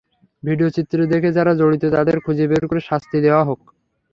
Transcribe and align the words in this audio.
ভিডিওচিত্র 0.43 0.97
দেখে 1.11 1.29
যাঁরা 1.31 1.53
জড়িত 1.55 1.83
তাঁদের 1.95 2.17
খুঁজে 2.19 2.45
বের 2.51 2.63
করে 2.69 2.81
শাস্তি 2.89 3.17
দেওয়া 3.25 3.43
হোক। 3.43 3.61